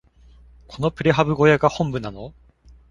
[0.67, 2.33] このプレハブ小屋が本部なの？